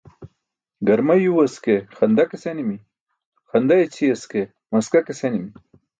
Garma 0.89 1.13
yuywas 1.19 1.55
ke 1.65 1.75
xanda 1.97 2.23
ke 2.29 2.37
senimi, 2.43 2.77
xanda 3.51 3.75
i̇ćʰiyas 3.85 4.23
ke 4.31 4.41
maska 4.71 4.99
ke 5.07 5.13
senimi. 5.19 5.51